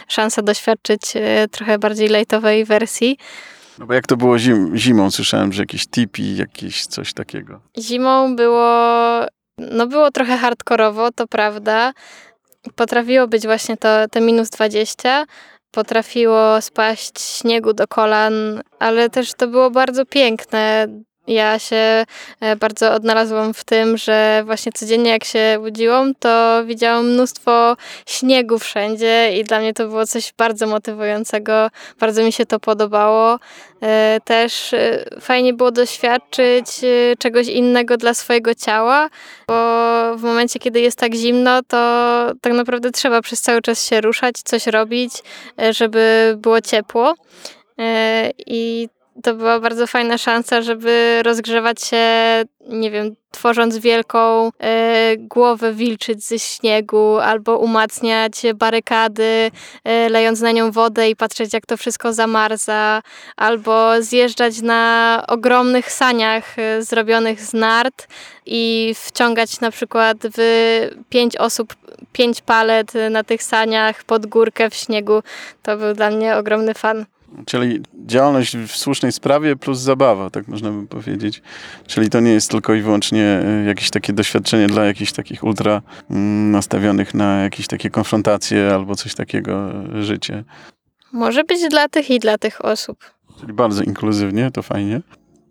szansa 0.09 0.43
doświadczyć 0.43 1.01
trochę 1.51 1.79
bardziej 1.79 2.09
lightowej 2.09 2.65
wersji. 2.65 3.19
No 3.79 3.87
bo 3.87 3.95
jak 3.95 4.07
to 4.07 4.17
było 4.17 4.39
zim, 4.39 4.77
zimą? 4.77 5.11
Słyszałem, 5.11 5.53
że 5.53 5.63
jakieś 5.63 5.87
tipi, 5.87 6.37
jakieś 6.37 6.87
coś 6.87 7.13
takiego. 7.13 7.61
Zimą 7.79 8.37
było, 8.37 9.21
no 9.59 9.87
było 9.87 10.11
trochę 10.11 10.37
hardkorowo, 10.37 11.13
to 11.13 11.27
prawda. 11.27 11.93
Potrafiło 12.77 13.29
być 13.29 13.47
właśnie 13.47 13.77
to, 13.77 14.09
te 14.11 14.21
minus 14.21 14.50
20, 14.50 15.25
potrafiło 15.71 16.61
spaść 16.61 17.21
śniegu 17.21 17.73
do 17.73 17.88
kolan, 17.88 18.62
ale 18.79 19.11
też 19.11 19.35
to 19.35 19.49
było 19.49 19.71
bardzo 19.71 20.07
piękne. 20.07 20.87
Ja 21.29 21.59
się 21.59 22.05
e, 22.41 22.57
bardzo 22.57 22.93
odnalazłam 22.93 23.55
w 23.55 23.65
tym, 23.65 23.97
że 23.97 24.43
właśnie 24.47 24.73
codziennie 24.73 25.11
jak 25.11 25.25
się 25.25 25.59
budziłam, 25.61 26.15
to 26.15 26.65
widziałam 26.65 27.07
mnóstwo 27.11 27.77
śniegu 28.07 28.59
wszędzie 28.59 29.33
i 29.39 29.45
dla 29.45 29.59
mnie 29.59 29.75
to 29.75 29.89
było 29.89 30.07
coś 30.07 30.33
bardzo 30.39 30.67
motywującego. 30.67 31.71
Bardzo 32.01 32.23
mi 32.23 32.33
się 32.33 32.47
to 32.47 32.61
podobało. 32.61 33.39
E, 33.83 34.21
też 34.25 34.75
e, 34.75 35.05
fajnie 35.21 35.55
było 35.55 35.71
doświadczyć 35.71 36.67
czegoś 37.19 37.47
innego 37.47 37.97
dla 37.97 38.15
swojego 38.15 38.55
ciała, 38.55 39.09
bo 39.49 39.55
w 40.17 40.23
momencie, 40.23 40.59
kiedy 40.59 40.81
jest 40.81 40.99
tak 40.99 41.15
zimno, 41.15 41.63
to 41.63 41.79
tak 42.41 42.53
naprawdę 42.53 42.91
trzeba 42.91 43.23
przez 43.23 43.41
cały 43.41 43.63
czas 43.63 43.89
się 43.89 44.01
ruszać, 44.01 44.37
coś 44.37 44.67
robić, 44.67 45.13
żeby 45.71 46.35
było 46.39 46.61
ciepło. 46.61 47.15
I 48.47 48.89
to 49.23 49.35
była 49.35 49.61
bardzo 49.61 49.87
fajna 49.87 50.19
szansa, 50.19 50.63
żeby 50.63 51.21
rozgrzewać 51.25 51.83
się, 51.83 51.99
nie 52.69 52.91
wiem, 52.91 53.17
tworząc 53.31 53.79
wielką 53.79 54.51
e, 54.61 55.17
głowę 55.17 55.73
wilczyc 55.73 56.29
ze 56.29 56.39
śniegu, 56.39 57.19
albo 57.19 57.59
umacniać 57.59 58.43
barykady, 58.55 59.51
e, 59.85 60.09
lejąc 60.09 60.41
na 60.41 60.53
nią 60.53 60.71
wodę 60.71 61.11
i 61.11 61.17
patrzeć, 61.17 61.53
jak 61.53 61.67
to 61.67 61.77
wszystko 61.77 62.13
zamarza, 62.13 63.03
albo 63.37 64.03
zjeżdżać 64.03 64.63
na 64.63 65.25
ogromnych 65.29 65.93
saniach 65.93 66.59
e, 66.59 66.83
zrobionych 66.83 67.41
z 67.41 67.53
nart 67.53 68.09
i 68.47 68.95
wciągać 69.05 69.61
na 69.61 69.71
przykład 69.71 70.17
w 70.37 70.41
pięć 71.09 71.37
osób, 71.37 71.75
pięć 72.13 72.41
palet 72.41 72.93
na 73.11 73.25
tych 73.25 73.43
saniach 73.43 74.05
pod 74.05 74.27
górkę 74.27 74.71
w 74.71 74.75
śniegu. 74.75 75.23
To 75.63 75.77
był 75.77 75.95
dla 75.95 76.11
mnie 76.11 76.37
ogromny 76.37 76.75
fan. 76.75 77.07
Czyli 77.47 77.81
działalność 78.07 78.57
w 78.57 78.77
słusznej 78.77 79.13
sprawie 79.13 79.57
plus 79.57 79.79
zabawa, 79.79 80.31
tak 80.31 80.49
można 80.49 80.71
by 80.71 80.87
powiedzieć. 80.87 81.43
Czyli 81.87 82.11
to 82.11 82.21
nie 82.21 82.31
jest 82.31 82.51
tylko 82.51 82.75
i 82.75 82.83
wyłącznie 82.83 83.25
e, 83.25 83.65
jakieś 83.65 83.91
takie 83.91 84.13
doświadczenie 84.13 84.67
dla 84.67 84.85
jakichś 84.85 85.13
takich 85.13 85.45
ultra 85.45 85.83
mm, 86.11 86.51
nastawionych 86.51 87.15
na 87.15 87.43
jakieś 87.43 87.67
takie 87.67 87.91
konfrontacje 87.91 88.75
albo 88.75 88.95
coś 88.95 89.15
takiego 89.15 89.73
e, 89.73 90.03
życie. 90.03 90.45
Może 91.13 91.45
być 91.45 91.69
dla 91.71 91.89
tych 91.89 92.11
i 92.11 92.19
dla 92.19 92.39
tych 92.39 92.65
osób. 92.65 92.99
Czyli 93.41 93.53
bardzo 93.53 93.83
inkluzywnie, 93.83 94.51
to 94.51 94.63
fajnie. 94.63 95.01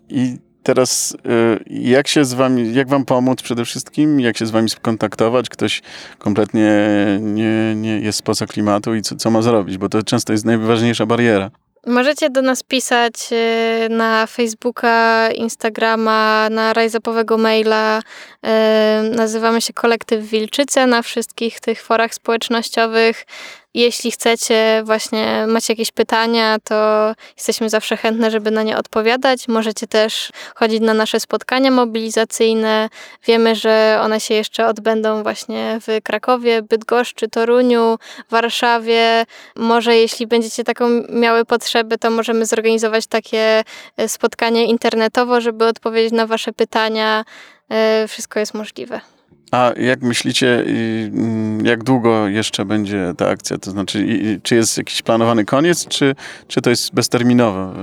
I 0.10 0.38
teraz 0.64 1.18
e, 1.26 1.60
jak 1.70 2.08
się 2.08 2.26
z 2.26 2.34
wami, 2.34 2.74
jak 2.74 2.88
wam 2.88 3.06
pomóc 3.06 3.42
przede 3.42 3.66
wszystkim, 3.66 4.20
jak 4.20 4.38
się 4.38 4.46
z 4.46 4.52
wami 4.52 4.70
skontaktować? 4.70 5.50
Ktoś 5.50 5.82
kompletnie 6.18 6.72
nie, 7.22 7.74
nie 7.76 8.00
jest 8.00 8.20
spoza 8.20 8.46
klimatu 8.46 8.96
i 8.96 9.02
co, 9.02 9.16
co 9.16 9.32
ma 9.32 9.42
zrobić? 9.42 9.78
Bo 9.78 9.90
to 9.90 10.04
często 10.04 10.34
jest 10.34 10.46
najważniejsza 10.46 11.06
bariera. 11.06 11.52
Możecie 11.88 12.30
do 12.30 12.42
nas 12.42 12.64
pisać 12.64 13.14
y, 13.32 13.90
na 13.90 14.28
Facebooka, 14.28 15.30
Instagrama, 15.32 16.48
na 16.52 16.74
rajzapowego 16.74 17.38
maila. 17.38 18.00
Y, 18.00 18.50
nazywamy 19.16 19.62
się 19.62 19.74
Kolektyw 19.74 20.26
Wilczyce 20.26 20.88
na 20.88 21.02
wszystkich 21.02 21.60
tych 21.60 21.84
forach 21.84 22.14
społecznościowych. 22.14 23.26
Jeśli 23.78 24.12
chcecie, 24.12 24.82
właśnie 24.86 25.46
macie 25.48 25.74
jakieś 25.74 25.92
pytania, 25.92 26.58
to 26.64 27.14
jesteśmy 27.38 27.70
zawsze 27.70 27.98
chętne, 27.98 28.32
żeby 28.32 28.52
na 28.52 28.64
nie 28.64 28.78
odpowiadać. 28.78 29.48
Możecie 29.48 29.88
też 29.88 30.32
chodzić 30.56 30.82
na 30.82 30.94
nasze 30.94 31.20
spotkania 31.20 31.72
mobilizacyjne. 31.72 32.90
Wiemy, 33.26 33.56
że 33.56 34.00
one 34.02 34.20
się 34.20 34.34
jeszcze 34.34 34.68
odbędą 34.68 35.24
właśnie 35.24 35.80
w 35.88 36.04
Krakowie, 36.04 36.62
Bydgoszczy, 36.62 37.28
Toruniu, 37.28 37.98
Warszawie. 38.30 39.26
Może 39.56 39.96
jeśli 39.98 40.28
będziecie 40.28 40.64
taką 40.64 40.90
miały 41.10 41.46
potrzeby, 41.46 41.98
to 41.98 42.10
możemy 42.10 42.46
zorganizować 42.46 43.08
takie 43.08 43.64
e, 43.98 44.10
spotkanie 44.10 44.66
internetowo, 44.66 45.42
żeby 45.42 45.66
odpowiedzieć 45.66 46.14
na 46.14 46.28
wasze 46.28 46.54
pytania. 46.54 47.26
E, 47.70 48.08
wszystko 48.08 48.40
jest 48.40 48.54
możliwe. 48.54 49.17
A 49.52 49.72
jak 49.80 50.02
myślicie, 50.02 50.66
mm, 50.66 51.66
jak 51.66 51.84
długo 51.84 52.28
jeszcze 52.28 52.66
będzie 52.66 53.14
ta 53.18 53.30
akcja? 53.30 53.58
To 53.58 53.72
znaczy, 53.72 54.08
czy 54.44 54.56
jest 54.56 54.78
jakiś 54.78 55.02
planowany 55.02 55.46
koniec, 55.46 55.88
czy, 55.88 56.16
czy 56.48 56.62
to 56.62 56.70
jest 56.70 56.94
bezterminowe? 56.94 57.74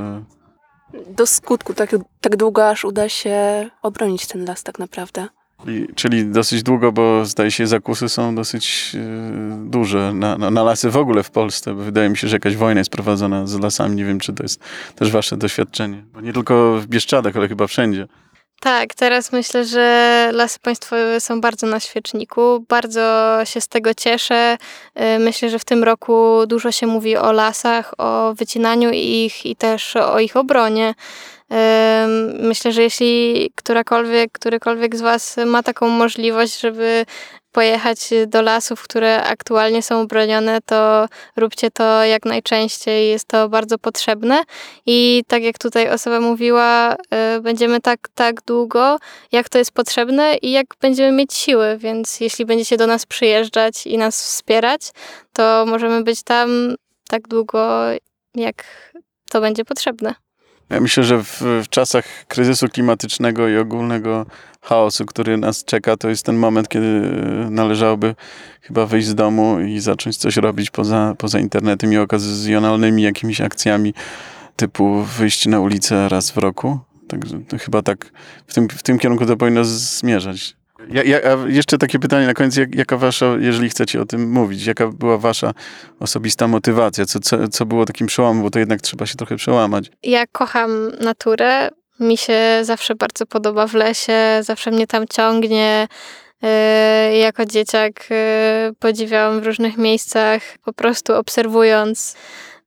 Do 1.08 1.26
skutku, 1.26 1.74
tak, 1.74 1.96
tak 2.20 2.36
długo, 2.36 2.68
aż 2.68 2.84
uda 2.84 3.08
się 3.08 3.68
obronić 3.82 4.26
ten 4.26 4.44
las 4.44 4.62
tak 4.62 4.78
naprawdę. 4.78 5.28
Czyli, 5.64 5.88
czyli 5.94 6.26
dosyć 6.26 6.62
długo, 6.62 6.92
bo 6.92 7.24
zdaje 7.24 7.50
się, 7.50 7.66
zakusy 7.66 8.08
są 8.08 8.34
dosyć 8.34 8.94
yy, 8.94 9.00
duże 9.70 10.12
na, 10.14 10.38
na, 10.38 10.50
na, 10.50 10.62
lasy 10.62 10.90
w 10.90 10.96
ogóle 10.96 11.22
w 11.22 11.30
Polsce. 11.30 11.74
Bo 11.74 11.82
wydaje 11.82 12.08
mi 12.08 12.16
się, 12.16 12.28
że 12.28 12.36
jakaś 12.36 12.56
wojna 12.56 12.80
jest 12.80 12.90
prowadzona 12.90 13.46
z 13.46 13.60
lasami. 13.60 13.96
Nie 13.96 14.04
wiem, 14.04 14.20
czy 14.20 14.32
to 14.32 14.42
jest 14.42 14.60
też 14.96 15.10
wasze 15.10 15.36
doświadczenie. 15.36 16.04
Bo 16.14 16.20
nie 16.20 16.32
tylko 16.32 16.78
w 16.80 16.86
Bieszczadach, 16.86 17.36
ale 17.36 17.48
chyba 17.48 17.66
wszędzie. 17.66 18.08
Tak, 18.64 18.94
teraz 18.94 19.32
myślę, 19.32 19.64
że 19.64 20.30
lasy 20.32 20.58
państwowe 20.58 21.20
są 21.20 21.40
bardzo 21.40 21.66
na 21.66 21.80
świeczniku. 21.80 22.64
Bardzo 22.68 23.38
się 23.44 23.60
z 23.60 23.68
tego 23.68 23.94
cieszę. 23.94 24.56
Y, 25.16 25.18
myślę, 25.18 25.50
że 25.50 25.58
w 25.58 25.64
tym 25.64 25.84
roku 25.84 26.46
dużo 26.46 26.72
się 26.72 26.86
mówi 26.86 27.16
o 27.16 27.32
lasach, 27.32 27.94
o 27.98 28.34
wycinaniu 28.34 28.90
ich 28.92 29.46
i 29.46 29.56
też 29.56 29.96
o 29.96 30.18
ich 30.18 30.36
obronie. 30.36 30.94
Myślę, 32.40 32.72
że 32.72 32.82
jeśli 32.82 33.50
którakolwiek, 33.54 34.32
którykolwiek 34.32 34.96
z 34.96 35.00
Was 35.00 35.36
ma 35.46 35.62
taką 35.62 35.88
możliwość, 35.88 36.60
żeby 36.60 37.06
pojechać 37.54 37.98
do 38.26 38.42
lasów, 38.42 38.82
które 38.82 39.22
aktualnie 39.22 39.82
są 39.82 40.06
bronione, 40.06 40.60
to 40.60 41.06
róbcie 41.36 41.70
to 41.70 42.04
jak 42.04 42.24
najczęściej. 42.24 43.08
Jest 43.08 43.28
to 43.28 43.48
bardzo 43.48 43.78
potrzebne 43.78 44.42
i 44.86 45.22
tak 45.26 45.42
jak 45.42 45.58
tutaj 45.58 45.88
osoba 45.88 46.20
mówiła, 46.20 46.94
y, 47.36 47.40
będziemy 47.40 47.80
tak, 47.80 48.08
tak 48.14 48.42
długo, 48.42 48.98
jak 49.32 49.48
to 49.48 49.58
jest 49.58 49.72
potrzebne 49.72 50.36
i 50.36 50.50
jak 50.50 50.66
będziemy 50.80 51.12
mieć 51.12 51.34
siły, 51.34 51.78
więc 51.78 52.20
jeśli 52.20 52.46
będziecie 52.46 52.76
do 52.76 52.86
nas 52.86 53.06
przyjeżdżać 53.06 53.86
i 53.86 53.98
nas 53.98 54.22
wspierać, 54.22 54.90
to 55.32 55.64
możemy 55.68 56.02
być 56.02 56.22
tam 56.22 56.74
tak 57.08 57.28
długo, 57.28 57.80
jak 58.34 58.64
to 59.30 59.40
będzie 59.40 59.64
potrzebne. 59.64 60.23
Ja 60.74 60.80
myślę, 60.80 61.04
że 61.04 61.22
w, 61.22 61.42
w 61.64 61.68
czasach 61.68 62.04
kryzysu 62.28 62.68
klimatycznego 62.68 63.48
i 63.48 63.56
ogólnego 63.56 64.26
chaosu, 64.62 65.06
który 65.06 65.36
nas 65.36 65.64
czeka, 65.64 65.96
to 65.96 66.08
jest 66.08 66.26
ten 66.26 66.36
moment, 66.36 66.68
kiedy 66.68 66.88
należałoby 67.50 68.14
chyba 68.60 68.86
wyjść 68.86 69.08
z 69.08 69.14
domu 69.14 69.60
i 69.60 69.80
zacząć 69.80 70.16
coś 70.16 70.36
robić 70.36 70.70
poza, 70.70 71.14
poza 71.18 71.38
internetem 71.38 71.92
i 71.92 71.96
okazjonalnymi 71.96 73.02
jakimiś 73.02 73.40
akcjami 73.40 73.94
typu 74.56 75.02
wyjść 75.02 75.46
na 75.46 75.60
ulicę 75.60 76.08
raz 76.08 76.30
w 76.30 76.36
roku. 76.36 76.78
Także 77.08 77.40
chyba 77.60 77.82
tak 77.82 78.10
w 78.46 78.54
tym, 78.54 78.68
w 78.68 78.82
tym 78.82 78.98
kierunku 78.98 79.26
to 79.26 79.36
powinno 79.36 79.64
zmierzać. 79.64 80.56
Ja, 80.92 81.02
ja, 81.02 81.18
jeszcze 81.46 81.78
takie 81.78 81.98
pytanie 81.98 82.26
na 82.26 82.34
koniec, 82.34 82.56
jak, 82.56 82.74
jaka 82.74 82.96
wasza, 82.96 83.26
jeżeli 83.40 83.68
chcecie 83.68 84.00
o 84.02 84.04
tym 84.04 84.30
mówić, 84.32 84.66
jaka 84.66 84.88
była 84.88 85.18
wasza 85.18 85.52
osobista 86.00 86.48
motywacja? 86.48 87.06
Co, 87.06 87.20
co, 87.20 87.48
co 87.48 87.66
było 87.66 87.84
takim 87.84 88.06
przełomem, 88.06 88.42
bo 88.42 88.50
to 88.50 88.58
jednak 88.58 88.80
trzeba 88.80 89.06
się 89.06 89.14
trochę 89.14 89.36
przełamać. 89.36 89.90
Ja 90.02 90.26
kocham 90.26 90.90
naturę. 91.00 91.70
Mi 92.00 92.16
się 92.16 92.40
zawsze 92.62 92.94
bardzo 92.94 93.26
podoba 93.26 93.66
w 93.66 93.74
lesie, 93.74 94.12
zawsze 94.40 94.70
mnie 94.70 94.86
tam 94.86 95.04
ciągnie. 95.08 95.88
Yy, 96.42 97.18
Jako 97.18 97.46
dzieciak 97.46 98.10
yy, 98.10 98.16
podziwiałam 98.78 99.40
w 99.40 99.46
różnych 99.46 99.78
miejscach, 99.78 100.42
po 100.64 100.72
prostu 100.72 101.14
obserwując 101.14 102.16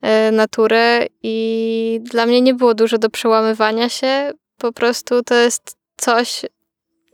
yy, 0.01 0.31
naturę 0.31 1.05
i 1.23 1.99
dla 2.03 2.25
mnie 2.25 2.41
nie 2.41 2.53
było 2.53 2.73
dużo 2.73 2.97
do 2.97 3.09
przełamywania 3.09 3.89
się. 3.89 4.31
Po 4.57 4.71
prostu 4.71 5.23
to 5.23 5.35
jest 5.35 5.77
coś, 5.97 6.45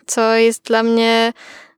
co 0.07 0.35
jest 0.35 0.63
dla 0.63 0.83
mnie 0.83 1.33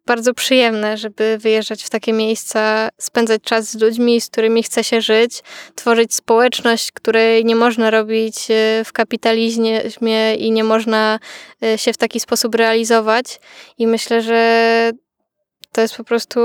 bardzo 0.06 0.34
przyjemne, 0.34 0.98
żeby 0.98 1.38
wyjeżdżać 1.40 1.84
w 1.84 1.90
takie 1.90 2.14
miejsca, 2.14 2.90
spędzać 2.98 3.42
czas 3.42 3.72
z 3.72 3.82
ludźmi, 3.82 4.22
z 4.22 4.30
którymi 4.30 4.64
chce 4.64 4.84
się 4.84 5.02
żyć, 5.02 5.44
tworzyć 5.76 6.16
społeczność, 6.16 6.92
której 6.92 7.46
nie 7.46 7.56
można 7.56 7.90
robić 7.90 8.52
e, 8.52 8.84
w 8.86 8.94
kapitalizmie 8.94 10.36
i 10.38 10.52
nie 10.52 10.64
można 10.64 11.20
e, 11.64 11.78
się 11.78 11.94
w 11.94 11.98
taki 11.98 12.20
sposób 12.20 12.56
realizować. 12.56 13.40
I 13.78 13.88
myślę, 13.88 14.22
że 14.22 14.92
to 15.72 15.82
jest 15.82 15.96
po 15.96 16.04
prostu 16.04 16.40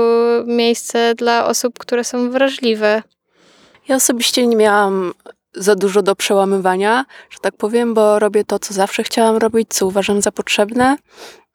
miejsce 0.45 1.15
dla 1.15 1.45
osób, 1.45 1.79
które 1.79 2.03
są 2.03 2.31
wrażliwe. 2.31 3.03
Ja 3.87 3.95
osobiście 3.95 4.47
nie 4.47 4.55
miałam 4.55 5.13
za 5.53 5.75
dużo 5.75 6.01
do 6.01 6.15
przełamywania, 6.15 7.05
że 7.29 7.39
tak 7.39 7.57
powiem, 7.57 7.93
bo 7.93 8.19
robię 8.19 8.43
to, 8.43 8.59
co 8.59 8.73
zawsze 8.73 9.03
chciałam 9.03 9.37
robić, 9.37 9.67
co 9.69 9.87
uważam 9.87 10.21
za 10.21 10.31
potrzebne 10.31 10.97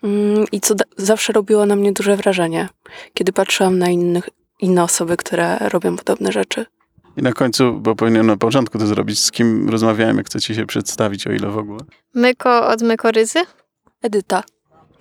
mm, 0.02 0.44
i 0.52 0.60
co 0.60 0.74
zawsze 0.96 1.32
robiło 1.32 1.66
na 1.66 1.76
mnie 1.76 1.92
duże 1.92 2.16
wrażenie, 2.16 2.68
kiedy 3.14 3.32
patrzyłam 3.32 3.78
na 3.78 3.88
innych, 3.88 4.28
inne 4.60 4.82
osoby, 4.82 5.16
które 5.16 5.58
robią 5.58 5.96
podobne 5.96 6.32
rzeczy. 6.32 6.66
I 7.16 7.22
na 7.22 7.32
końcu, 7.32 7.72
bo 7.72 7.94
powinienem 7.94 8.26
na 8.26 8.36
początku 8.36 8.78
to 8.78 8.86
zrobić, 8.86 9.18
z 9.18 9.30
kim 9.30 9.68
rozmawiałem, 9.68 10.16
jak 10.16 10.26
chcecie 10.26 10.54
się 10.54 10.66
przedstawić, 10.66 11.26
o 11.26 11.32
ile 11.32 11.50
w 11.50 11.58
ogóle. 11.58 11.80
Myko 12.14 12.68
od 12.68 12.82
Mykoryzy. 12.82 13.38
Edyta. 14.02 14.42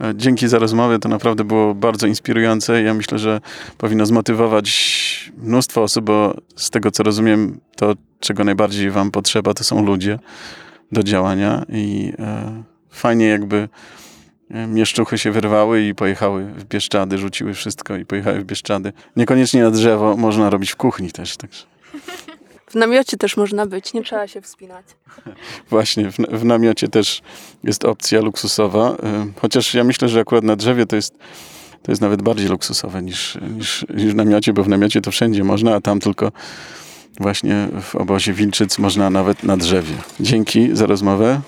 E, 0.01 0.13
Dzięki 0.15 0.47
za 0.47 0.59
rozmowę, 0.59 0.99
to 0.99 1.09
naprawdę 1.09 1.43
było 1.43 1.75
bardzo 1.75 2.07
inspirujące. 2.07 2.81
Ja 2.81 2.93
myślę, 2.93 3.19
że 3.19 3.41
powinno 3.77 4.05
zmotywować 4.05 5.31
mnóstwo 5.37 5.83
osób, 5.83 6.05
bo 6.05 6.33
z 6.55 6.69
tego 6.69 6.91
co 6.91 7.03
rozumiem, 7.03 7.59
to 7.75 7.93
czego 8.25 8.43
najbardziej 8.43 8.91
wam 8.91 9.11
potrzeba, 9.11 9.53
to 9.53 9.63
są 9.63 9.85
ludzie 9.85 10.19
do 10.91 11.03
działania 11.03 11.65
i 11.69 12.13
e, 12.19 12.63
fajnie 12.89 13.27
jakby 13.27 13.69
e, 14.51 14.67
mieszczuchy 14.67 15.17
się 15.17 15.31
wyrwały 15.31 15.81
i 15.81 15.95
pojechały 15.95 16.45
w 16.45 16.63
Bieszczady, 16.63 17.17
rzuciły 17.17 17.53
wszystko 17.53 17.95
i 17.95 18.05
pojechały 18.05 18.39
w 18.39 18.43
Bieszczady. 18.43 18.93
Niekoniecznie 19.15 19.63
na 19.63 19.71
drzewo, 19.71 20.17
można 20.17 20.49
robić 20.49 20.71
w 20.71 20.75
kuchni 20.75 21.11
też. 21.11 21.37
Także. 21.37 21.65
W 22.67 22.75
namiocie 22.75 23.17
też 23.17 23.37
można 23.37 23.65
być, 23.65 23.93
nie 23.93 24.03
trzeba 24.03 24.27
się 24.27 24.41
wspinać. 24.41 24.85
Właśnie, 25.69 26.11
w, 26.11 26.15
w 26.15 26.45
namiocie 26.45 26.87
też 26.87 27.21
jest 27.63 27.85
opcja 27.85 28.21
luksusowa, 28.21 28.91
y, 28.91 28.95
chociaż 29.41 29.73
ja 29.73 29.83
myślę, 29.83 30.09
że 30.09 30.19
akurat 30.19 30.43
na 30.43 30.55
drzewie 30.55 30.85
to 30.85 30.95
jest, 30.95 31.17
to 31.83 31.91
jest 31.91 32.01
nawet 32.01 32.21
bardziej 32.21 32.47
luksusowe 32.47 33.01
niż, 33.01 33.37
niż, 33.55 33.85
niż 33.95 34.11
w 34.11 34.15
namiocie, 34.15 34.53
bo 34.53 34.63
w 34.63 34.67
namiocie 34.67 35.01
to 35.01 35.11
wszędzie 35.11 35.43
można, 35.43 35.75
a 35.75 35.81
tam 35.81 35.99
tylko 35.99 36.31
właśnie 37.19 37.67
w 37.81 37.95
obozie 37.95 38.33
Wilczyc 38.33 38.79
można 38.79 39.09
nawet 39.09 39.43
na 39.43 39.57
drzewie. 39.57 39.95
Dzięki 40.19 40.75
za 40.75 40.85
rozmowę. 40.85 41.41